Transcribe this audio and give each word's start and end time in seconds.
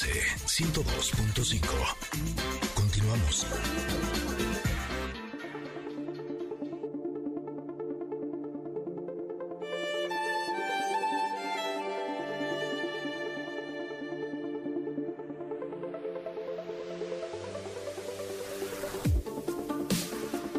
MBS 0.00 0.06
102.5. 0.46 1.60
Continuamos. 2.74 3.46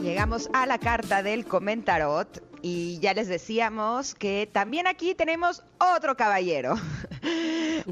Llegamos 0.01 0.49
a 0.53 0.65
la 0.67 0.77
carta 0.77 1.23
del 1.23 1.45
comentarot 1.45 2.43
y 2.61 2.99
ya 2.99 3.13
les 3.15 3.27
decíamos 3.27 4.13
que 4.13 4.47
también 4.51 4.85
aquí 4.85 5.15
tenemos 5.15 5.63
otro 5.80 6.16
caballero. 6.16 6.76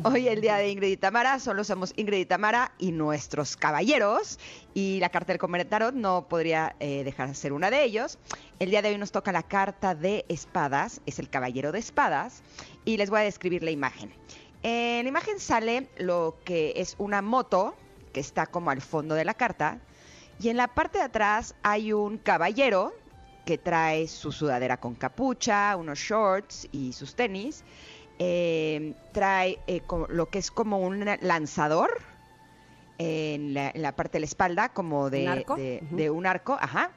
Hoy 0.04 0.28
el 0.28 0.42
día 0.42 0.56
de 0.58 0.70
Ingrid 0.70 0.90
y 0.90 0.98
Tamara, 0.98 1.40
solo 1.40 1.64
somos 1.64 1.94
Ingrid 1.96 2.20
y 2.20 2.26
Tamara 2.26 2.72
y 2.78 2.92
nuestros 2.92 3.56
caballeros. 3.56 4.40
Y 4.74 5.00
la 5.00 5.10
carta 5.10 5.34
del 5.34 5.40
comentarot 5.40 5.94
no 5.94 6.28
podría 6.28 6.76
eh, 6.80 7.04
dejar 7.04 7.30
de 7.30 7.36
ser 7.36 7.54
una 7.54 7.70
de 7.70 7.84
ellos. 7.84 8.18
El 8.60 8.70
día 8.70 8.82
de 8.82 8.90
hoy 8.90 8.98
nos 8.98 9.12
toca 9.12 9.32
la 9.32 9.44
carta 9.44 9.96
de 9.96 10.26
espadas, 10.30 11.02
es 11.06 11.20
el 11.20 11.30
caballero 11.30 11.72
de 11.72 11.80
espadas. 11.80 12.44
Y 12.86 12.98
les 12.98 13.10
voy 13.10 13.22
a 13.22 13.24
describir 13.24 13.64
la 13.64 13.72
imagen. 13.72 14.14
En 14.64 15.04
la 15.04 15.10
imagen 15.10 15.40
sale 15.40 15.90
lo 15.98 16.38
que 16.44 16.74
es 16.76 16.96
una 16.98 17.22
moto 17.22 17.76
que 18.14 18.20
está 18.20 18.48
como 18.48 18.72
al 18.72 18.82
fondo 18.82 19.16
de 19.16 19.26
la 19.26 19.34
carta 19.34 19.80
y 20.42 20.48
en 20.48 20.56
la 20.56 20.70
parte 20.70 21.00
de 21.00 21.04
atrás 21.04 21.54
hay 21.64 21.92
un 21.92 22.18
caballero 22.18 22.94
que 23.46 23.58
trae 23.58 24.08
su 24.08 24.32
sudadera 24.32 24.78
con 24.78 24.96
capucha, 24.96 25.76
unos 25.76 26.00
shorts 26.00 26.70
y 26.72 26.94
sus 26.94 27.14
tenis. 27.14 27.64
Eh, 28.20 28.94
trae 29.14 29.60
eh, 29.68 29.82
lo 30.10 30.30
que 30.30 30.40
es 30.40 30.52
como 30.52 30.80
un 30.80 31.06
lanzador 31.22 31.90
en 32.98 33.54
la, 33.54 33.96
parte 33.96 34.14
de 34.14 34.20
la 34.20 34.26
espalda, 34.26 34.70
como 34.70 35.10
de 35.10 36.10
¿Un 36.12 36.26
arco? 36.26 36.58
ajá. 36.60 36.92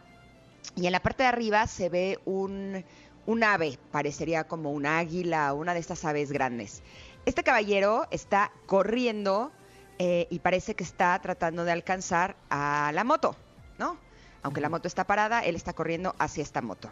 Y 0.74 0.86
en 0.86 0.92
la 0.92 1.00
parte 1.00 1.22
de 1.22 1.28
arriba 1.28 1.66
se 1.68 1.88
ve 1.88 2.18
un, 2.24 2.84
un 3.26 3.44
ave, 3.44 3.78
parecería 3.90 4.44
como 4.44 4.72
un 4.72 4.86
águila, 4.86 5.52
una 5.52 5.74
de 5.74 5.80
estas 5.80 6.04
aves 6.04 6.32
grandes. 6.32 6.82
Este 7.24 7.44
caballero 7.44 8.06
está 8.10 8.50
corriendo 8.66 9.52
eh, 9.98 10.26
y 10.30 10.40
parece 10.40 10.74
que 10.74 10.82
está 10.82 11.16
tratando 11.20 11.64
de 11.64 11.70
alcanzar 11.70 12.36
a 12.50 12.90
la 12.92 13.04
moto, 13.04 13.36
¿no? 13.78 13.96
Aunque 14.42 14.60
la 14.60 14.68
moto 14.68 14.88
está 14.88 15.04
parada, 15.04 15.40
él 15.44 15.54
está 15.54 15.72
corriendo 15.72 16.16
hacia 16.18 16.42
esta 16.42 16.62
moto. 16.62 16.90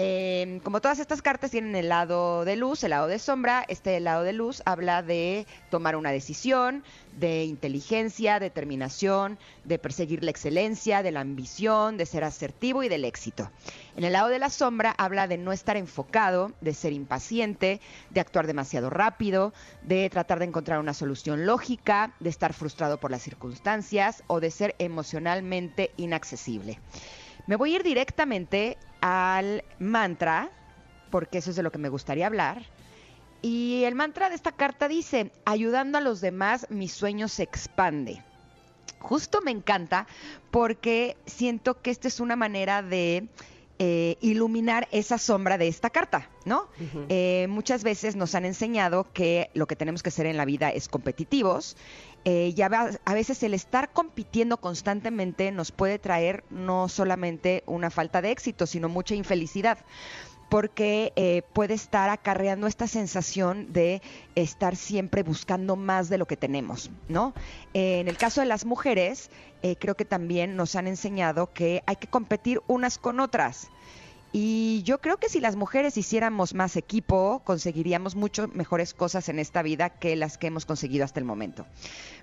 Em, 0.00 0.60
como 0.60 0.80
todas 0.80 1.00
estas 1.00 1.22
cartas 1.22 1.50
tienen 1.50 1.74
el 1.74 1.88
lado 1.88 2.44
de 2.44 2.54
luz, 2.54 2.84
el 2.84 2.90
lado 2.90 3.08
de 3.08 3.18
sombra, 3.18 3.64
este 3.66 3.98
lado 3.98 4.22
de 4.22 4.32
luz 4.32 4.62
habla 4.64 5.02
de 5.02 5.44
tomar 5.70 5.96
una 5.96 6.12
decisión, 6.12 6.84
de 7.18 7.42
inteligencia, 7.42 8.38
determinación, 8.38 9.40
de 9.64 9.80
perseguir 9.80 10.22
la 10.22 10.30
excelencia, 10.30 11.02
de 11.02 11.10
la 11.10 11.18
ambición, 11.18 11.96
de 11.96 12.06
ser 12.06 12.22
asertivo 12.22 12.84
y 12.84 12.88
del 12.88 13.04
éxito. 13.04 13.50
En 13.96 14.04
el 14.04 14.12
lado 14.12 14.28
de 14.28 14.38
la 14.38 14.50
sombra 14.50 14.94
habla 14.96 15.26
de 15.26 15.36
no 15.36 15.50
estar 15.50 15.76
enfocado, 15.76 16.52
de 16.60 16.74
ser 16.74 16.92
impaciente, 16.92 17.80
de 18.10 18.20
actuar 18.20 18.46
demasiado 18.46 18.90
rápido, 18.90 19.52
de 19.82 20.08
tratar 20.10 20.38
de 20.38 20.44
encontrar 20.44 20.78
una 20.78 20.94
solución 20.94 21.44
lógica, 21.44 22.14
de 22.20 22.30
estar 22.30 22.52
frustrado 22.52 23.00
por 23.00 23.10
las 23.10 23.22
circunstancias 23.22 24.22
o 24.28 24.38
de 24.38 24.52
ser 24.52 24.76
emocionalmente 24.78 25.90
inaccesible. 25.96 26.78
Me 27.48 27.56
voy 27.56 27.72
a 27.72 27.76
ir 27.76 27.82
directamente 27.82 28.76
al 29.00 29.64
mantra, 29.78 30.50
porque 31.10 31.38
eso 31.38 31.50
es 31.50 31.56
de 31.56 31.62
lo 31.62 31.72
que 31.72 31.78
me 31.78 31.88
gustaría 31.88 32.26
hablar. 32.26 32.64
Y 33.40 33.84
el 33.84 33.94
mantra 33.94 34.28
de 34.28 34.34
esta 34.34 34.52
carta 34.52 34.88
dice, 34.88 35.32
ayudando 35.44 35.98
a 35.98 36.00
los 36.00 36.20
demás, 36.20 36.66
mi 36.70 36.88
sueño 36.88 37.28
se 37.28 37.44
expande. 37.44 38.22
Justo 38.98 39.40
me 39.40 39.52
encanta 39.52 40.06
porque 40.50 41.16
siento 41.26 41.80
que 41.80 41.90
esta 41.90 42.08
es 42.08 42.18
una 42.18 42.34
manera 42.34 42.82
de 42.82 43.28
eh, 43.80 44.16
iluminar 44.20 44.88
esa 44.90 45.18
sombra 45.18 45.56
de 45.56 45.68
esta 45.68 45.90
carta, 45.90 46.28
¿no? 46.44 46.68
Eh, 47.08 47.46
muchas 47.48 47.84
veces 47.84 48.16
nos 48.16 48.34
han 48.34 48.44
enseñado 48.44 49.06
que 49.12 49.50
lo 49.54 49.66
que 49.66 49.76
tenemos 49.76 50.02
que 50.02 50.08
hacer 50.08 50.26
en 50.26 50.36
la 50.36 50.44
vida 50.44 50.70
es 50.70 50.88
competitivos. 50.88 51.76
Eh, 52.24 52.52
y 52.56 52.62
a 52.62 53.14
veces 53.14 53.42
el 53.44 53.54
estar 53.54 53.92
compitiendo 53.92 54.56
constantemente 54.56 55.52
nos 55.52 55.70
puede 55.70 56.00
traer 56.00 56.42
no 56.50 56.88
solamente 56.88 57.62
una 57.66 57.90
falta 57.90 58.20
de 58.20 58.32
éxito, 58.32 58.66
sino 58.66 58.88
mucha 58.88 59.14
infelicidad 59.14 59.78
porque 60.48 61.12
eh, 61.16 61.42
puede 61.52 61.74
estar 61.74 62.08
acarreando 62.10 62.66
esta 62.66 62.86
sensación 62.86 63.72
de 63.72 64.02
estar 64.34 64.76
siempre 64.76 65.22
buscando 65.22 65.76
más 65.76 66.08
de 66.08 66.18
lo 66.18 66.26
que 66.26 66.36
tenemos, 66.36 66.90
¿no? 67.08 67.34
En 67.74 68.08
el 68.08 68.16
caso 68.16 68.40
de 68.40 68.46
las 68.46 68.64
mujeres, 68.64 69.30
eh, 69.62 69.76
creo 69.76 69.94
que 69.94 70.04
también 70.04 70.56
nos 70.56 70.76
han 70.76 70.86
enseñado 70.86 71.52
que 71.52 71.82
hay 71.86 71.96
que 71.96 72.06
competir 72.06 72.62
unas 72.66 72.98
con 72.98 73.20
otras. 73.20 73.68
Y 74.40 74.84
yo 74.84 75.00
creo 75.00 75.16
que 75.16 75.28
si 75.28 75.40
las 75.40 75.56
mujeres 75.56 75.96
hiciéramos 75.96 76.54
más 76.54 76.76
equipo, 76.76 77.42
conseguiríamos 77.44 78.14
mucho 78.14 78.46
mejores 78.46 78.94
cosas 78.94 79.28
en 79.28 79.40
esta 79.40 79.62
vida 79.62 79.90
que 79.90 80.14
las 80.14 80.38
que 80.38 80.46
hemos 80.46 80.64
conseguido 80.64 81.04
hasta 81.04 81.18
el 81.18 81.26
momento. 81.26 81.66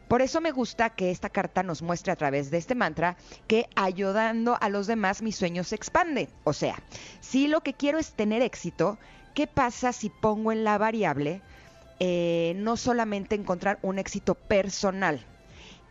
Por 0.07 0.21
eso 0.21 0.39
me 0.39 0.53
gusta 0.53 0.91
que 0.91 1.11
esta 1.11 1.27
carta 1.27 1.61
nos 1.61 1.81
muestre 1.81 2.13
a 2.13 2.15
través 2.15 2.51
de 2.51 2.57
este 2.57 2.73
mantra 2.73 3.17
que 3.47 3.67
ayudando 3.75 4.57
a 4.61 4.69
los 4.69 4.87
demás 4.87 5.21
mi 5.21 5.33
sueño 5.33 5.65
se 5.65 5.75
expande. 5.75 6.29
O 6.45 6.53
sea, 6.53 6.81
si 7.19 7.49
lo 7.49 7.59
que 7.59 7.73
quiero 7.73 7.99
es 7.99 8.13
tener 8.13 8.41
éxito, 8.41 8.97
¿qué 9.33 9.45
pasa 9.45 9.91
si 9.91 10.09
pongo 10.09 10.53
en 10.53 10.63
la 10.63 10.77
variable 10.77 11.41
eh, 11.99 12.53
no 12.55 12.77
solamente 12.77 13.35
encontrar 13.35 13.77
un 13.81 13.99
éxito 13.99 14.35
personal? 14.35 15.25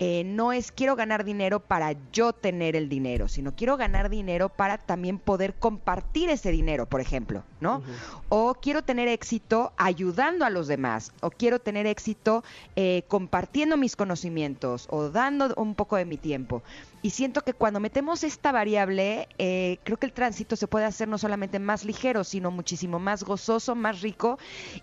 Eh, 0.01 0.25
no 0.25 0.53
es 0.53 0.73
quiero 0.73 0.97
ganar 0.97 1.25
dinero 1.25 1.61
para 1.61 1.95
yo 2.13 2.33
tener 2.33 2.75
el 2.75 2.89
dinero, 2.89 3.29
sino 3.29 3.55
quiero 3.55 3.77
ganar 3.77 4.11
dinero 4.11 4.49
para 4.49 4.79
también 4.79 5.19
poder 5.19 5.55
compartir 5.55 6.31
ese 6.31 6.51
dinero, 6.51 6.87
por 6.87 7.01
ejemplo, 7.01 7.45
¿no? 7.61 7.83
O 8.29 8.55
quiero 8.55 8.83
tener 8.83 9.07
éxito 9.07 9.73
ayudando 9.77 10.45
a 10.45 10.51
los 10.51 10.67
demás, 10.67 11.13
o 11.21 11.31
quiero 11.31 11.61
tener 11.61 11.87
éxito 11.87 12.43
eh, 12.75 13.05
compartiendo 13.07 13.77
mis 13.77 13.95
conocimientos 13.95 14.89
o 14.91 15.11
dando 15.11 15.55
un 15.57 15.77
poco 15.77 15.97
de 15.97 16.05
mi 16.05 16.17
tiempo. 16.17 16.63
Y 17.03 17.11
siento 17.11 17.43
que 17.43 17.53
cuando 17.53 17.81
metemos 17.81 18.25
esta 18.25 18.51
variable, 18.51 19.29
eh, 19.39 19.79
creo 19.85 19.99
que 19.99 20.07
el 20.07 20.13
tránsito 20.13 20.57
se 20.57 20.67
puede 20.67 20.87
hacer 20.87 21.07
no 21.07 21.19
solamente 21.19 21.59
más 21.59 21.85
ligero, 21.85 22.25
sino 22.25 22.51
muchísimo 22.51 22.99
más 22.99 23.25
gozoso, 23.25 23.75
más 23.75 24.01
rico. 24.01 24.39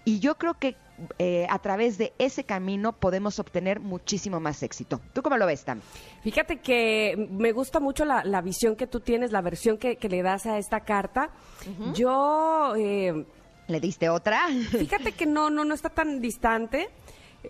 Y 0.06 0.20
yo 0.20 0.38
creo 0.38 0.54
que 0.54 0.76
eh, 1.18 1.48
a 1.50 1.60
través 1.60 1.98
de 1.98 2.14
ese 2.20 2.44
camino 2.44 2.94
podemos 2.94 3.40
obtener 3.40 3.80
muchísimo 3.80 4.40
más 4.40 4.62
éxito. 4.64 5.02
¿Tú 5.14 5.22
cómo 5.22 5.38
lo 5.38 5.46
ves, 5.46 5.64
Tam? 5.64 5.82
Fíjate 6.22 6.60
que 6.60 7.28
me 7.32 7.52
gusta 7.52 7.80
mucho 7.80 8.06
la, 8.06 8.42
visión 8.42 8.76
que 8.76 8.88
tú 8.88 9.00
tienes, 9.00 9.32
la 9.32 9.42
versión 9.42 9.78
que, 9.78 9.98
le 10.02 10.22
das 10.22 10.46
a 10.46 10.58
esta 10.58 10.82
carta. 10.82 11.30
Yo... 11.94 12.76
Eh, 12.78 13.26
¿Le 13.68 13.80
diste 13.80 14.10
otra? 14.10 14.48
Fíjate 14.72 15.14
que 15.14 15.26
no, 15.26 15.50
no, 15.50 15.64
no 15.66 15.74
está 15.74 15.90
tan 15.90 16.20
distante. 16.20 16.90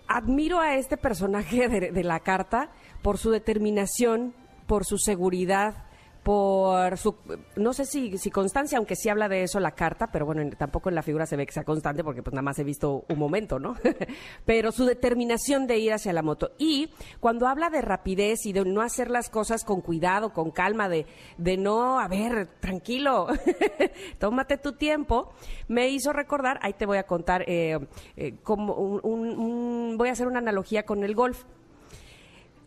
Admiro 0.08 0.60
a 0.60 0.76
este 0.76 0.96
personaje 0.96 1.68
de 1.68 2.04
la 2.04 2.20
carta 2.20 2.70
por 3.02 3.18
su 3.18 3.30
determinación, 3.30 4.34
por 4.66 4.86
su 4.86 4.96
seguridad, 4.96 5.84
por 6.22 6.96
su, 6.98 7.16
no 7.56 7.72
sé 7.72 7.84
si, 7.84 8.16
si 8.16 8.30
constancia, 8.30 8.78
aunque 8.78 8.94
sí 8.94 9.08
habla 9.08 9.28
de 9.28 9.42
eso 9.42 9.58
la 9.58 9.72
carta, 9.72 10.08
pero 10.12 10.24
bueno, 10.24 10.48
tampoco 10.56 10.88
en 10.88 10.94
la 10.94 11.02
figura 11.02 11.26
se 11.26 11.36
ve 11.36 11.46
que 11.46 11.52
sea 11.52 11.64
constante 11.64 12.04
porque 12.04 12.22
pues 12.22 12.32
nada 12.32 12.42
más 12.42 12.58
he 12.60 12.64
visto 12.64 13.04
un 13.08 13.18
momento, 13.18 13.58
¿no? 13.58 13.74
pero 14.44 14.70
su 14.70 14.84
determinación 14.84 15.66
de 15.66 15.78
ir 15.78 15.92
hacia 15.92 16.12
la 16.12 16.22
moto. 16.22 16.52
Y 16.58 16.90
cuando 17.18 17.48
habla 17.48 17.70
de 17.70 17.82
rapidez 17.82 18.46
y 18.46 18.52
de 18.52 18.64
no 18.64 18.82
hacer 18.82 19.10
las 19.10 19.30
cosas 19.30 19.64
con 19.64 19.80
cuidado, 19.80 20.32
con 20.32 20.52
calma, 20.52 20.88
de, 20.88 21.06
de 21.38 21.56
no, 21.56 21.98
a 21.98 22.06
ver, 22.06 22.46
tranquilo, 22.60 23.26
tómate 24.18 24.58
tu 24.58 24.74
tiempo, 24.74 25.32
me 25.66 25.88
hizo 25.88 26.12
recordar, 26.12 26.60
ahí 26.62 26.74
te 26.74 26.86
voy 26.86 26.98
a 26.98 27.04
contar, 27.04 27.44
eh, 27.48 27.78
eh, 28.16 28.36
como 28.44 28.74
un, 28.74 29.96
voy 29.98 30.08
a 30.08 30.12
hacer 30.12 30.28
una 30.28 30.38
analogía 30.38 30.84
con 30.84 31.02
el 31.02 31.16
golf. 31.16 31.44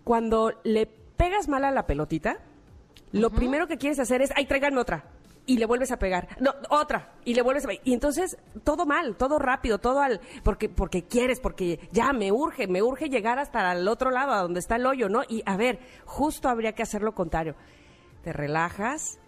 Cuando 0.04 0.52
le 0.64 0.86
pegas 0.86 1.48
mal 1.48 1.64
a 1.64 1.72
la 1.72 1.88
pelotita, 1.88 2.40
lo 3.16 3.30
primero 3.30 3.68
que 3.68 3.78
quieres 3.78 4.00
hacer 4.00 4.22
es, 4.22 4.32
ay, 4.36 4.46
tráiganme 4.46 4.80
otra. 4.80 5.06
Y 5.48 5.58
le 5.58 5.66
vuelves 5.66 5.92
a 5.92 6.00
pegar. 6.00 6.28
No, 6.40 6.54
otra. 6.70 7.14
Y 7.24 7.36
le 7.36 7.42
vuelves 7.44 7.66
a 7.66 7.68
pegar. 7.68 7.82
Y 7.86 7.94
entonces, 7.94 8.38
todo 8.64 8.86
mal, 8.86 9.16
todo 9.16 9.38
rápido, 9.40 9.78
todo 9.78 10.02
al. 10.02 10.20
Porque, 10.44 10.70
porque 10.70 11.04
quieres, 11.04 11.40
porque 11.40 11.80
ya 11.92 12.14
me 12.14 12.32
urge, 12.32 12.68
me 12.68 12.82
urge 12.82 13.10
llegar 13.10 13.40
hasta 13.40 13.72
el 13.72 13.88
otro 13.88 14.10
lado, 14.10 14.34
a 14.34 14.42
donde 14.42 14.60
está 14.60 14.76
el 14.76 14.86
hoyo, 14.86 15.08
¿no? 15.08 15.22
Y 15.28 15.44
a 15.46 15.56
ver, 15.56 15.80
justo 16.06 16.50
habría 16.50 16.74
que 16.74 16.84
hacer 16.84 17.04
lo 17.04 17.14
contrario. 17.14 17.56
Te 18.24 18.34
relajas, 18.34 19.20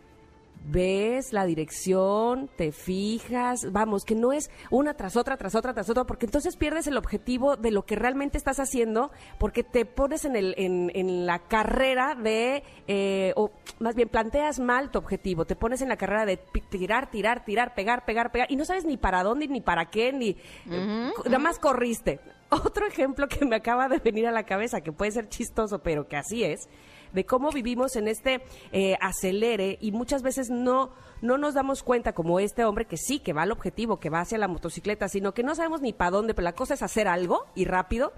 ves 0.66 1.34
la 1.34 1.46
dirección, 1.46 2.50
te 2.56 2.72
fijas, 2.72 3.72
vamos, 3.72 4.04
que 4.04 4.16
no 4.16 4.34
es 4.34 4.50
una 4.70 4.96
tras 4.96 5.16
otra, 5.16 5.38
tras 5.38 5.56
otra, 5.56 5.74
tras 5.74 5.90
otra, 5.90 6.06
porque 6.06 6.26
entonces 6.26 6.58
pierdes 6.58 6.88
el 6.88 6.98
objetivo 6.98 7.56
de 7.56 7.72
lo 7.72 7.86
que 7.86 7.96
realmente 7.96 8.38
estás 8.38 8.60
haciendo, 8.60 9.12
porque 9.38 9.64
te 9.64 9.86
pones 9.86 10.26
en, 10.26 10.36
el, 10.36 10.54
en, 10.58 10.92
en 10.94 11.26
la 11.26 11.40
carrera 11.40 12.16
de, 12.16 12.64
eh, 12.88 13.34
o 13.36 13.52
más 13.80 13.96
bien 13.96 14.10
planteas 14.10 14.60
mal 14.60 14.92
tu 14.92 15.00
objetivo, 15.00 15.46
te 15.46 15.56
pones 15.56 15.82
en 15.82 15.90
la 15.90 15.98
carrera 15.98 16.26
de 16.26 16.38
tirar, 16.70 17.10
tirar, 17.10 17.46
tirar, 17.46 17.74
pegar, 17.76 18.06
pegar, 18.06 18.32
pegar, 18.32 18.52
y 18.52 18.56
no 18.56 18.66
sabes 18.66 18.86
ni 18.86 18.98
para 18.98 19.24
dónde, 19.24 19.48
ni 19.48 19.62
para 19.62 19.90
qué, 19.90 20.12
ni 20.12 20.38
eh, 20.70 21.12
nada 21.26 21.40
más 21.40 21.60
corriste. 21.60 22.20
Otro 22.50 22.88
ejemplo 22.88 23.28
que 23.28 23.46
me 23.46 23.58
acaba 23.58 23.90
de 23.90 24.00
venir 24.00 24.28
a 24.28 24.32
la 24.32 24.44
cabeza, 24.44 24.82
que 24.82 24.92
puede 24.92 25.12
ser 25.12 25.30
chistoso, 25.30 25.80
pero 25.80 26.08
que 26.08 26.16
así 26.16 26.44
es, 26.44 26.70
de 27.14 27.26
cómo 27.26 27.52
vivimos 27.52 27.96
en 27.96 28.08
este 28.08 28.42
eh, 28.72 28.98
acelere 29.02 29.78
y 29.82 29.92
muchas 29.92 30.22
veces 30.22 30.50
no, 30.50 30.92
no 31.22 31.38
nos 31.38 31.54
damos 31.54 31.84
cuenta, 31.84 32.14
como 32.14 32.40
este 32.40 32.66
hombre 32.66 32.86
que 32.86 32.98
sí, 32.98 33.20
que 33.20 33.34
va 33.34 33.44
al 33.44 33.52
objetivo, 33.52 34.00
que 34.00 34.10
va 34.10 34.22
hacia 34.22 34.38
la 34.38 34.48
motocicleta, 34.48 35.08
sino 35.08 35.34
que 35.34 35.44
no 35.44 35.56
sabemos 35.56 35.82
ni 35.82 35.94
para 35.94 36.12
dónde, 36.12 36.34
pero 36.34 36.44
la 36.44 36.54
cosa 36.54 36.74
es 36.74 36.84
hacer 36.84 37.08
algo 37.08 37.46
y 37.56 37.66
rápido. 37.66 38.14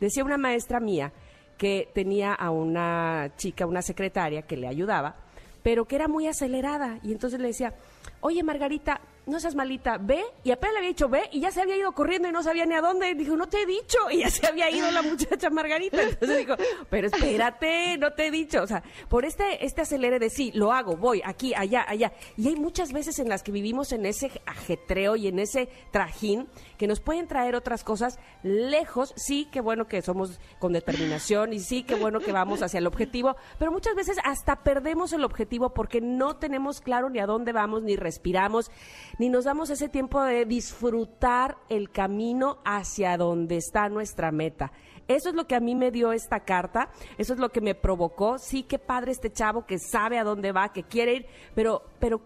Decía 0.00 0.24
una 0.24 0.38
maestra 0.38 0.80
mía 0.80 1.12
que 1.56 1.90
tenía 1.94 2.34
a 2.34 2.50
una 2.50 3.32
chica, 3.36 3.66
una 3.66 3.82
secretaria 3.82 4.42
que 4.42 4.56
le 4.56 4.68
ayudaba, 4.68 5.16
pero 5.62 5.86
que 5.86 5.96
era 5.96 6.08
muy 6.08 6.26
acelerada 6.26 6.98
y 7.02 7.12
entonces 7.12 7.40
le 7.40 7.48
decía, 7.48 7.74
oye 8.20 8.42
Margarita, 8.42 9.00
no 9.26 9.40
seas 9.40 9.56
malita, 9.56 9.98
ve, 9.98 10.24
y 10.44 10.52
apenas 10.52 10.74
le 10.74 10.78
había 10.78 10.90
dicho 10.90 11.08
ve, 11.08 11.28
y 11.32 11.40
ya 11.40 11.50
se 11.50 11.60
había 11.60 11.76
ido 11.76 11.92
corriendo 11.92 12.28
y 12.28 12.32
no 12.32 12.42
sabía 12.42 12.64
ni 12.64 12.74
a 12.74 12.80
dónde. 12.80 13.14
Dijo, 13.14 13.36
no 13.36 13.48
te 13.48 13.62
he 13.62 13.66
dicho, 13.66 13.98
y 14.10 14.20
ya 14.20 14.30
se 14.30 14.46
había 14.46 14.70
ido 14.70 14.90
la 14.90 15.02
muchacha 15.02 15.50
Margarita. 15.50 16.00
Entonces 16.02 16.38
dijo, 16.38 16.54
pero 16.88 17.08
espérate, 17.08 17.98
no 17.98 18.12
te 18.12 18.28
he 18.28 18.30
dicho. 18.30 18.62
O 18.62 18.66
sea, 18.66 18.82
por 19.08 19.24
este, 19.24 19.64
este 19.64 19.82
acelere 19.82 20.18
de 20.18 20.30
sí, 20.30 20.52
lo 20.54 20.72
hago, 20.72 20.96
voy, 20.96 21.22
aquí, 21.24 21.54
allá, 21.54 21.84
allá. 21.88 22.12
Y 22.36 22.48
hay 22.48 22.56
muchas 22.56 22.92
veces 22.92 23.18
en 23.18 23.28
las 23.28 23.42
que 23.42 23.52
vivimos 23.52 23.92
en 23.92 24.06
ese 24.06 24.30
ajetreo 24.46 25.16
y 25.16 25.28
en 25.28 25.40
ese 25.40 25.68
trajín 25.90 26.48
que 26.78 26.86
nos 26.86 27.00
pueden 27.00 27.26
traer 27.26 27.56
otras 27.56 27.82
cosas 27.82 28.18
lejos. 28.42 29.12
Sí, 29.16 29.48
qué 29.50 29.60
bueno 29.60 29.86
que 29.88 30.02
somos 30.02 30.38
con 30.58 30.72
determinación 30.72 31.52
y 31.52 31.60
sí, 31.60 31.82
qué 31.82 31.96
bueno 31.96 32.20
que 32.20 32.32
vamos 32.32 32.62
hacia 32.62 32.78
el 32.78 32.86
objetivo, 32.86 33.36
pero 33.58 33.72
muchas 33.72 33.94
veces 33.94 34.18
hasta 34.24 34.62
perdemos 34.62 35.12
el 35.12 35.24
objetivo 35.24 35.70
porque 35.74 36.00
no 36.00 36.36
tenemos 36.36 36.80
claro 36.80 37.10
ni 37.10 37.18
a 37.18 37.26
dónde 37.26 37.52
vamos, 37.52 37.82
ni 37.82 37.96
respiramos, 37.96 38.70
ni 39.18 39.28
nos 39.28 39.44
damos 39.44 39.70
ese 39.70 39.88
tiempo 39.88 40.22
de 40.22 40.44
disfrutar 40.44 41.56
el 41.68 41.90
camino 41.90 42.58
hacia 42.64 43.16
donde 43.16 43.56
está 43.56 43.88
nuestra 43.88 44.30
meta. 44.30 44.72
Eso 45.08 45.28
es 45.28 45.34
lo 45.34 45.46
que 45.46 45.54
a 45.54 45.60
mí 45.60 45.74
me 45.74 45.90
dio 45.90 46.12
esta 46.12 46.40
carta, 46.40 46.90
eso 47.16 47.32
es 47.32 47.38
lo 47.38 47.50
que 47.50 47.60
me 47.60 47.74
provocó. 47.74 48.38
Sí, 48.38 48.64
qué 48.64 48.78
padre 48.78 49.12
este 49.12 49.32
chavo 49.32 49.64
que 49.64 49.78
sabe 49.78 50.18
a 50.18 50.24
dónde 50.24 50.52
va, 50.52 50.72
que 50.72 50.82
quiere 50.82 51.14
ir, 51.14 51.26
pero, 51.54 51.82
pero 52.00 52.20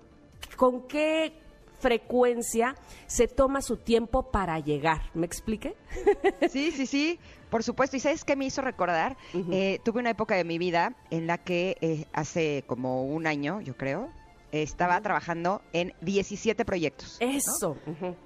¿con 0.56 0.86
qué 0.88 1.34
frecuencia 1.78 2.76
se 3.06 3.28
toma 3.28 3.60
su 3.62 3.76
tiempo 3.76 4.30
para 4.30 4.58
llegar? 4.58 5.02
¿Me 5.14 5.26
explique? 5.26 5.74
Sí, 6.48 6.72
sí, 6.72 6.86
sí, 6.86 7.18
por 7.50 7.62
supuesto. 7.62 7.96
¿Y 7.96 8.00
sabes 8.00 8.24
qué 8.24 8.34
me 8.34 8.46
hizo 8.46 8.62
recordar? 8.62 9.16
Eh, 9.52 9.78
tuve 9.84 10.00
una 10.00 10.10
época 10.10 10.34
de 10.34 10.44
mi 10.44 10.58
vida 10.58 10.96
en 11.10 11.26
la 11.26 11.38
que 11.38 11.76
eh, 11.80 12.06
hace 12.12 12.64
como 12.66 13.04
un 13.04 13.26
año, 13.26 13.60
yo 13.60 13.76
creo, 13.76 14.10
estaba 14.52 15.00
trabajando 15.00 15.62
en 15.72 15.94
17 16.00 16.64
proyectos. 16.64 17.18
¿no? 17.20 17.28
Eso. 17.28 17.76
ujú. 17.86 18.16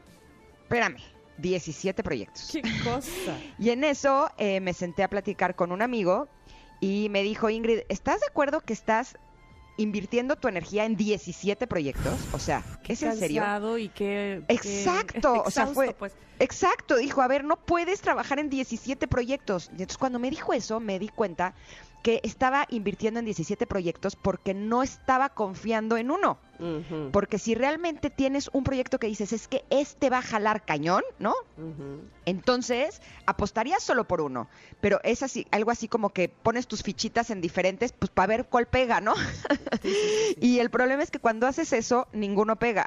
Espérame, 0.62 0.96
17 1.38 2.02
proyectos. 2.02 2.50
Qué 2.52 2.62
cosa. 2.82 3.38
Y 3.58 3.70
en 3.70 3.84
eso 3.84 4.30
eh, 4.38 4.60
me 4.60 4.72
senté 4.72 5.02
a 5.02 5.08
platicar 5.08 5.54
con 5.54 5.72
un 5.72 5.82
amigo 5.82 6.28
y 6.80 7.08
me 7.10 7.22
dijo, 7.22 7.50
Ingrid, 7.50 7.80
¿estás 7.88 8.20
de 8.20 8.26
acuerdo 8.26 8.60
que 8.60 8.72
estás 8.72 9.16
invirtiendo 9.76 10.36
tu 10.36 10.48
energía 10.48 10.84
en 10.84 10.96
17 10.96 11.66
proyectos? 11.66 12.14
O 12.32 12.38
sea, 12.38 12.62
¿es 12.86 13.02
en 13.02 13.16
serio? 13.16 13.78
Y 13.78 13.88
qué... 13.88 14.42
Exacto, 14.48 15.42
o 15.44 15.50
sea, 15.50 15.66
fue 15.66 15.94
pues. 15.94 16.12
exacto, 16.38 16.96
dijo, 16.96 17.22
a 17.22 17.28
ver, 17.28 17.44
no 17.44 17.56
puedes 17.56 18.00
trabajar 18.00 18.38
en 18.38 18.50
17 18.50 19.08
proyectos. 19.08 19.68
Y 19.68 19.82
entonces 19.82 19.98
cuando 19.98 20.18
me 20.18 20.30
dijo 20.30 20.52
eso, 20.52 20.80
me 20.80 20.98
di 20.98 21.08
cuenta 21.08 21.54
que 22.04 22.20
estaba 22.22 22.66
invirtiendo 22.68 23.18
en 23.18 23.24
17 23.24 23.66
proyectos 23.66 24.14
porque 24.14 24.52
no 24.52 24.82
estaba 24.82 25.30
confiando 25.30 25.96
en 25.96 26.10
uno. 26.10 26.38
Porque 27.12 27.38
si 27.38 27.54
realmente 27.54 28.10
tienes 28.10 28.50
un 28.52 28.62
proyecto 28.62 28.98
que 28.98 29.06
dices, 29.06 29.32
es 29.32 29.48
que 29.48 29.64
este 29.70 30.10
va 30.10 30.18
a 30.18 30.22
jalar 30.22 30.66
cañón, 30.66 31.02
¿no? 31.18 31.34
Entonces, 32.26 33.00
apostarías 33.24 33.82
solo 33.82 34.04
por 34.04 34.20
uno, 34.20 34.48
pero 34.82 35.00
es 35.02 35.22
así, 35.22 35.46
algo 35.50 35.70
así 35.70 35.88
como 35.88 36.10
que 36.10 36.28
pones 36.28 36.66
tus 36.66 36.82
fichitas 36.82 37.30
en 37.30 37.40
diferentes, 37.40 37.92
pues 37.92 38.10
para 38.10 38.26
ver 38.26 38.46
cuál 38.50 38.66
pega, 38.66 39.00
¿no? 39.00 39.14
y 40.40 40.58
el 40.58 40.68
problema 40.68 41.02
es 41.02 41.10
que 41.10 41.20
cuando 41.20 41.46
haces 41.46 41.72
eso, 41.72 42.06
ninguno 42.12 42.56
pega, 42.56 42.84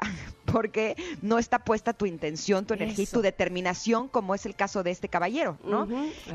porque 0.52 0.96
no 1.22 1.38
está 1.38 1.58
puesta 1.58 1.92
tu 1.92 2.06
intención, 2.06 2.64
tu 2.64 2.74
energía 2.74 3.04
Eso. 3.04 3.16
y 3.16 3.18
tu 3.18 3.22
determinación, 3.22 4.08
como 4.08 4.34
es 4.34 4.46
el 4.46 4.54
caso 4.54 4.82
de 4.82 4.90
este 4.90 5.08
caballero, 5.08 5.58
¿no? 5.64 5.86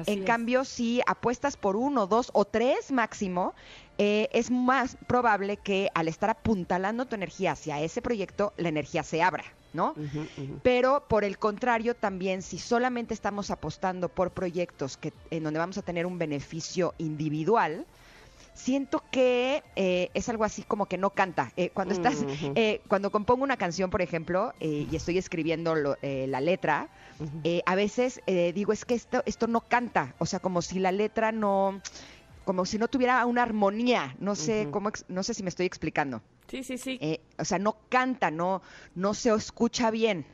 En 0.06 0.20
es. 0.20 0.26
cambio, 0.26 0.64
si 0.66 1.02
apuestas 1.06 1.58
por 1.58 1.76
uno, 1.76 2.08
dos 2.08 2.30
o 2.34 2.46
tres 2.46 2.92
máximo, 2.92 3.54
eh, 3.98 4.30
es 4.34 4.50
más 4.50 4.98
probable 5.08 5.58
que 5.58 5.90
al 5.94 6.08
estar 6.08 6.30
apuntalando 6.30 7.06
tu 7.06 7.16
energía 7.16 7.52
hacia 7.52 7.80
ese 7.82 8.02
proyecto, 8.02 8.54
la 8.58 8.70
energía 8.70 9.04
se 9.04 9.22
abra, 9.22 9.44
¿no? 9.74 9.94
Pero 10.64 11.06
por 11.08 11.24
el 11.24 11.38
contrario, 11.38 11.96
también 11.96 12.42
si 12.42 12.58
solamente 12.58 13.14
estamos 13.14 13.52
apostando 13.52 14.10
por 14.10 14.32
proyectos 14.32 14.98
que, 14.98 15.14
en 15.30 15.44
donde 15.44 15.60
vamos 15.60 15.78
a 15.78 15.82
tener 15.84 16.06
un 16.06 16.18
beneficio 16.18 16.94
individual, 16.98 17.86
siento 18.54 19.04
que 19.12 19.64
eh, 19.76 20.10
es 20.14 20.30
algo 20.30 20.44
así 20.44 20.64
como 20.64 20.86
que 20.86 20.98
no 20.98 21.10
canta. 21.12 21.52
Eh, 21.58 21.70
cuando 21.72 21.94
estás, 21.94 22.20
Ujú. 22.22 22.54
eh, 22.56 22.82
cuando 22.88 23.12
compongo 23.12 23.44
una 23.44 23.58
canción, 23.58 23.90
por 23.90 24.02
ejemplo, 24.02 24.54
eh, 24.60 24.88
y 24.90 24.96
estoy 24.96 25.18
escribiendo 25.18 25.76
lo- 25.76 25.98
eh, 26.02 26.28
la 26.28 26.42
letra, 26.42 26.90
eh, 27.44 27.62
a 27.66 27.76
veces 27.76 28.22
eh, 28.28 28.54
digo 28.54 28.74
es 28.74 28.86
que 28.86 28.94
esto, 28.96 29.24
esto 29.26 29.48
no 29.48 29.62
canta, 29.62 30.16
o 30.20 30.26
sea, 30.26 30.40
como 30.40 30.62
si 30.62 30.80
la 30.80 30.92
letra 30.92 31.32
no, 31.32 31.82
como 32.46 32.66
si 32.66 32.78
no 32.78 32.88
tuviera 32.88 33.26
una 33.26 33.44
armonía. 33.44 34.16
No 34.20 34.36
sé 34.36 34.68
cómo, 34.72 34.92
no 35.08 35.24
sé 35.24 35.34
si 35.34 35.44
me 35.44 35.50
estoy 35.50 35.66
explicando. 35.66 36.22
Sí, 36.48 36.64
sí, 36.64 36.78
sí. 36.78 36.98
Eh, 37.02 37.22
o 37.40 37.46
sea, 37.46 37.58
no 37.58 37.78
canta, 37.90 38.30
no, 38.30 38.62
no 38.96 39.14
se 39.14 39.34
escucha 39.34 39.90
bien. 39.92 40.26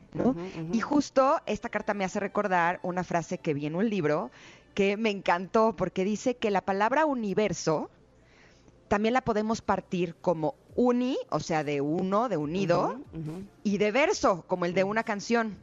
Y 0.72 0.80
justo 0.80 1.40
esta 1.46 1.68
carta 1.68 1.94
me 1.94 2.04
hace 2.04 2.20
recordar 2.20 2.80
una 2.82 3.04
frase 3.04 3.38
que 3.38 3.54
vi 3.54 3.66
en 3.66 3.76
un 3.76 3.88
libro 3.88 4.30
que 4.74 4.96
me 4.96 5.10
encantó 5.10 5.74
porque 5.76 6.04
dice 6.04 6.36
que 6.36 6.50
la 6.50 6.60
palabra 6.60 7.06
universo 7.06 7.90
también 8.90 9.14
la 9.14 9.20
podemos 9.20 9.60
partir 9.60 10.16
como 10.16 10.56
uni, 10.74 11.16
o 11.28 11.38
sea, 11.38 11.62
de 11.62 11.80
uno, 11.80 12.28
de 12.28 12.36
unido, 12.36 12.98
y 13.62 13.78
de 13.78 13.92
verso, 13.92 14.44
como 14.48 14.64
el 14.64 14.74
de 14.74 14.82
una 14.82 15.04
canción. 15.04 15.56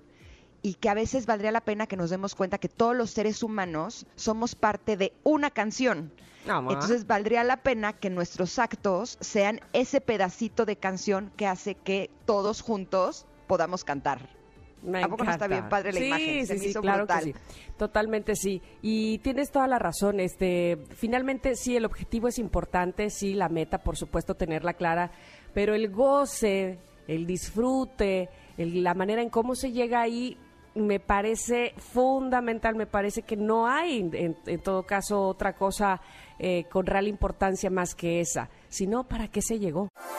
Y 0.62 0.76
que 0.76 0.88
a 0.88 0.94
veces 0.94 1.26
valdría 1.26 1.52
la 1.52 1.60
pena 1.60 1.88
que 1.88 1.98
nos 1.98 2.10
demos 2.10 2.36
cuenta 2.36 2.58
que 2.58 2.70
todos 2.70 2.96
los 2.96 3.12
seres 3.12 3.44
humanos 3.44 4.06
somos 4.16 4.56
parte 4.56 4.96
de 4.96 5.12
una 5.24 5.52
canción. 5.52 6.14
Ma. 6.46 6.60
Entonces 6.72 7.06
valdría 7.06 7.44
la 7.44 7.58
pena 7.58 7.92
que 7.92 8.10
nuestros 8.10 8.60
actos 8.60 9.18
sean 9.20 9.60
ese 9.74 10.00
pedacito 10.00 10.66
de 10.66 10.78
canción 10.78 11.34
que 11.36 11.48
hace 11.48 11.76
que 11.76 12.10
todos 12.26 12.62
juntos 12.62 13.26
podamos 13.46 13.84
cantar. 13.84 14.37
Me 14.84 15.04
¿A 15.04 15.08
poco 15.08 15.24
no 15.24 15.32
está 15.32 15.48
bien 15.48 15.68
padre 15.70 15.92
la 15.92 16.00
Sí, 16.00 16.06
imagen? 16.08 16.48
Se 16.48 16.54
sí, 16.54 16.54
me 16.54 16.60
sí, 16.66 16.70
hizo 16.70 16.82
claro 16.82 17.00
brutal. 17.06 17.24
que 17.26 17.34
sí. 17.34 17.40
Totalmente 17.78 18.36
sí. 18.36 18.62
Y 18.82 19.18
tienes 19.20 19.52
toda 19.52 19.68
la 19.68 19.80
razón. 19.80 20.20
Este, 20.20 20.78
finalmente 20.96 21.56
sí, 21.56 21.76
el 21.76 21.86
objetivo 21.86 22.28
es 22.28 22.40
importante, 22.40 23.10
sí, 23.10 23.34
la 23.34 23.50
meta, 23.50 23.80
por 23.80 23.98
supuesto, 23.98 24.36
tenerla 24.36 24.74
clara, 24.74 25.12
pero 25.54 25.74
el 25.76 25.90
goce, 25.90 26.78
el 27.08 27.26
disfrute, 27.26 28.30
el- 28.58 28.84
la 28.84 28.94
manera 28.94 29.22
en 29.22 29.30
cómo 29.30 29.56
se 29.56 29.72
llega 29.72 30.02
ahí 30.02 30.38
me 30.76 31.00
parece 31.00 31.74
fundamental, 31.78 32.76
me 32.76 32.86
parece 32.86 33.24
que 33.24 33.36
no 33.36 33.66
hay 33.68 34.00
en, 34.14 34.36
en 34.46 34.60
todo 34.62 34.84
caso 34.84 35.22
otra 35.24 35.54
cosa 35.54 36.00
eh, 36.38 36.66
con 36.70 36.86
real 36.86 37.08
importancia 37.08 37.72
más 37.72 37.96
que 37.96 38.20
esa, 38.20 38.48
sino 38.70 39.04
para 39.08 39.28
qué 39.28 39.42
se 39.42 39.58
llegó. 39.58 39.90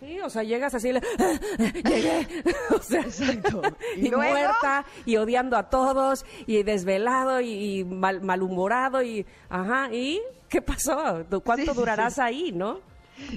Sí, 0.00 0.20
o 0.20 0.28
sea, 0.28 0.42
llegas 0.42 0.74
así, 0.74 0.92
le- 0.92 1.00
llegué, 1.84 2.26
o 2.76 2.82
sea, 2.82 3.00
Exacto. 3.02 3.62
y, 3.96 4.10
muerta, 4.10 4.84
y 5.06 5.16
odiando 5.16 5.56
a 5.56 5.70
todos, 5.70 6.26
y 6.46 6.62
desvelado, 6.62 7.40
y, 7.40 7.78
y 7.80 7.84
mal, 7.84 8.20
malhumorado, 8.20 9.02
y, 9.02 9.24
ajá, 9.48 9.88
¿y 9.92 10.20
qué 10.48 10.60
pasó? 10.60 11.24
¿Tú- 11.30 11.40
¿Cuánto 11.40 11.66
Sí, 11.66 11.70
sí, 11.72 11.76
durarás 11.76 12.14
sí. 12.16 12.20
ahí, 12.20 12.52
no? 12.52 12.80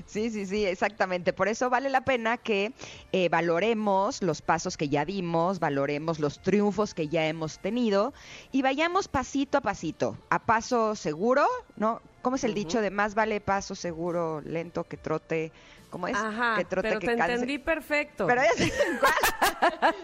Sí, 0.08 0.32
sí, 0.32 0.48
sí, 0.48 0.66
exactamente. 0.66 1.34
Por 1.34 1.48
eso 1.48 1.70
vale 1.70 1.92
la 1.92 2.02
pena 2.02 2.38
que 2.38 2.74
eh, 3.12 3.30
valoremos 3.30 4.24
los 4.24 4.42
pasos 4.42 4.76
que 4.76 4.90
ya 4.90 5.06
dimos, 5.06 5.60
valoremos 5.60 6.18
los 6.20 6.40
triunfos 6.42 6.96
que 6.96 7.08
ya 7.10 7.28
hemos 7.28 7.60
tenido 7.60 8.12
y 8.52 8.64
vayamos 8.64 9.08
pasito 9.08 9.60
a 9.60 9.62
pasito, 9.62 10.18
a 10.32 10.40
paso 10.40 10.96
seguro, 10.96 11.46
¿no? 11.78 12.02
¿Cómo 12.22 12.36
es 12.36 12.44
el 12.44 12.54
dicho 12.54 12.82
de 12.82 12.92
más 12.92 13.16
vale 13.16 13.40
paso 13.40 13.76
seguro, 13.76 14.42
lento 14.42 14.84
que 14.84 14.98
trote? 14.98 15.54
¿Cómo 15.90 16.10
es? 16.10 16.18
Ajá, 16.18 16.56
que 16.58 16.66
trote, 16.66 16.90
pero 16.90 17.00
que 17.00 17.08
te 17.08 17.16
canse. 17.16 17.34
entendí 17.36 17.60
perfecto. 17.60 18.28
Pero 18.28 18.42
cuál. 19.00 19.14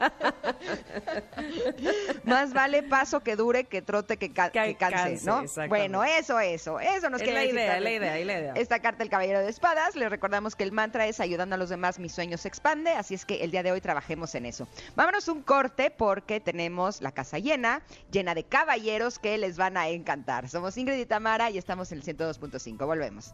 Más 2.23 2.53
vale 2.53 2.83
paso 2.83 3.19
que 3.21 3.35
dure 3.35 3.65
que 3.65 3.81
trote 3.81 4.15
que, 4.17 4.31
ca- 4.31 4.49
Que 4.49 4.67
que 4.67 4.75
canse, 4.75 5.25
¿no? 5.25 5.43
Bueno, 5.67 6.03
eso, 6.05 6.39
eso, 6.39 6.79
eso 6.79 7.09
nos 7.09 7.19
Es 7.21 7.27
quiere 7.27 7.33
la 7.33 7.39
decir 7.41 7.55
idea, 7.55 7.79
la 7.81 7.91
idea, 7.91 8.15
la 8.25 8.39
idea. 8.39 8.53
Esta 8.55 8.79
carta, 8.79 9.03
el 9.03 9.09
Caballero 9.09 9.39
de 9.39 9.49
Espadas, 9.49 9.95
les 9.95 10.09
recordamos 10.09 10.55
que 10.55 10.63
el 10.63 10.71
mantra 10.71 11.05
es 11.07 11.19
ayudando 11.19 11.55
a 11.55 11.57
los 11.57 11.69
demás, 11.69 11.99
mis 11.99 12.13
sueños 12.13 12.41
se 12.41 12.47
expande, 12.47 12.91
así 12.91 13.13
es 13.13 13.25
que 13.25 13.43
el 13.43 13.51
día 13.51 13.61
de 13.63 13.71
hoy 13.73 13.81
trabajemos 13.81 14.33
en 14.35 14.45
eso. 14.45 14.67
Vámonos 14.95 15.27
un 15.27 15.41
corte 15.43 15.91
porque 15.91 16.39
tenemos 16.39 17.01
la 17.01 17.11
casa 17.11 17.39
llena, 17.39 17.81
llena 18.11 18.33
de 18.35 18.43
caballeros 18.45 19.19
que 19.19 19.37
les 19.37 19.57
van 19.57 19.75
a 19.77 19.89
encantar. 19.89 20.47
Somos 20.49 20.77
Ingrid 20.77 20.97
y 20.99 21.05
Tamara 21.05 21.49
y 21.49 21.57
estamos 21.63 21.91
en 21.93 21.99
el 21.99 22.03
102.5. 22.03 22.85
Volvemos. 22.85 23.33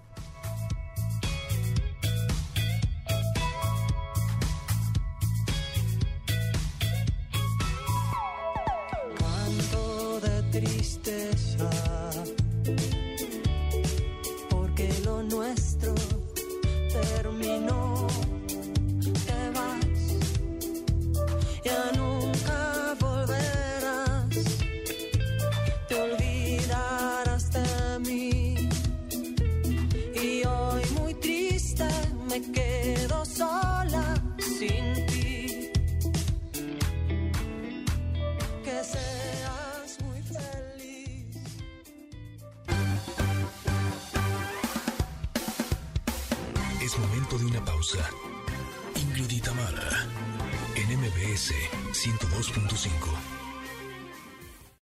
92.5 52.39 53.38